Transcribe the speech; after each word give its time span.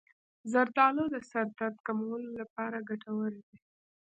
زردآلو 0.51 1.03
د 1.13 1.15
سر 1.29 1.45
درد 1.57 1.75
کمولو 1.87 2.29
لپاره 2.41 2.85
ګټور 2.89 3.31
دي. 3.47 3.57